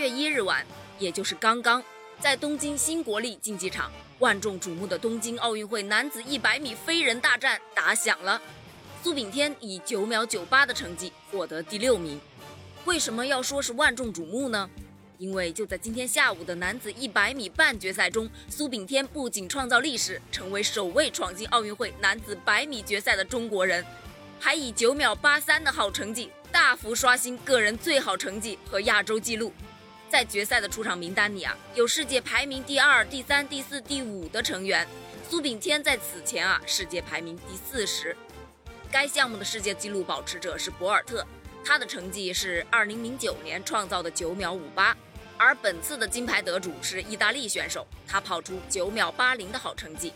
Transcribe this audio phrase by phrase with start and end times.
[0.00, 0.64] 月一日晚，
[0.98, 1.84] 也就是刚刚，
[2.18, 8.40] 在东京新国立竞技场，万众瞩目的东京奥运会男子一百米飞人大战打响了。
[9.02, 12.18] 苏炳添以九秒九八的成绩获得第六名。
[12.86, 14.70] 为什么要说是万众瞩目呢？
[15.18, 23.84] 因为就在今天下午的男子一百米半决赛中，苏炳添不仅创造历史，成为首位闯进奥运会男子百米决赛的中国人，
[24.38, 29.52] 还以九秒八三的好成绩大幅刷新个人最好成绩和亚洲纪录。
[30.10, 34.84] 在决赛的出场名单里啊，有世界排名第二、第三、第四、第五的成员。
[35.28, 38.16] 苏炳添在此前啊，世界排名第四十。
[38.90, 41.24] 该项目的世界纪录保持者是博尔特，
[41.64, 44.96] 他的成绩是二零零九年创造的九秒五八。
[45.38, 50.12] 而本次的金牌得主是意大利选手，他跑出九秒八零的好成绩。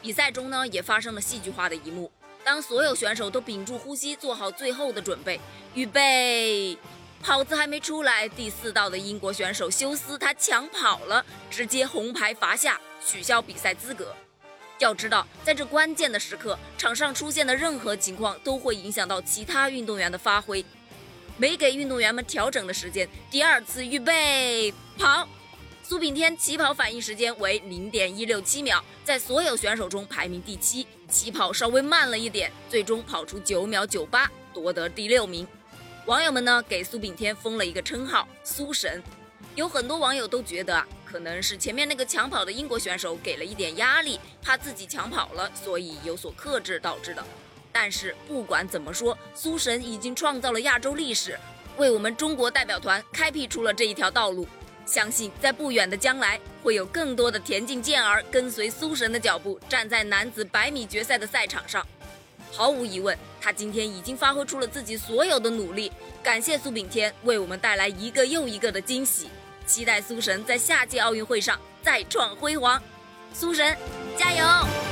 [0.00, 2.10] 比赛中呢，也发生了戏剧化的一幕，
[2.42, 5.38] 当所有选手都屏住呼吸，做好最后的准备，
[5.74, 6.78] 预备，
[7.22, 7.44] 跑。
[7.44, 11.00] 姿还没出来，第四道的英国选手休斯他抢跑。
[11.06, 14.14] 了，直接红牌罚下，取消比赛资格。
[14.78, 20.64] 要知道，在这关键的时刻，场上出现的任何情况都会影响到其他运动员的发挥。
[21.36, 23.08] 没给运动员们调整的时间。
[23.30, 25.28] 第二次预备跑，
[25.82, 26.72] 苏炳添起跑。
[26.72, 31.52] 反应时间为零点一六七秒，在所有选手中排名第七，起跑。
[31.52, 33.24] 稍微慢了一点，最终跑。
[33.24, 35.46] 出九秒九八，夺得第六名。
[36.06, 39.02] 网友们呢给苏炳添封了一个称号“苏神”，
[39.54, 47.24] 有很多网友都觉得啊，可能是前面那个抢跑的英国选手给了一点压力，怕自己抢跑了，所以有所克制导致的。
[47.70, 51.38] 但是不管怎么说，苏神已经创造了亚洲历史，
[51.76, 54.48] 为我们中国代表团开辟出了这一条道路。
[54.86, 61.86] 相信在不远的将来，会有更多的田径健儿跟随苏神的脚步，站在男子百米决赛的赛场上。
[62.52, 65.90] 毫无疑问，他今天已经发挥出了自己所有的努力。
[66.22, 69.28] 感谢苏炳添为我们带来一个又一个的惊喜，
[69.66, 72.82] 期待苏神在下届奥运会上再创辉煌。
[73.32, 73.76] 苏神，
[74.18, 74.89] 加油！